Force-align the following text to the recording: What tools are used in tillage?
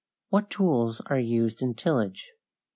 What 0.29 0.49
tools 0.49 0.99
are 1.11 1.19
used 1.19 1.61
in 1.61 1.75
tillage? 1.75 2.31